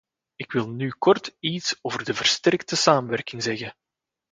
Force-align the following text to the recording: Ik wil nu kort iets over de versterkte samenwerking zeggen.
Ik 0.35 0.51
wil 0.51 0.69
nu 0.69 0.89
kort 0.89 1.35
iets 1.39 1.79
over 1.81 2.03
de 2.05 2.13
versterkte 2.13 2.75
samenwerking 2.75 3.43
zeggen. 3.43 3.75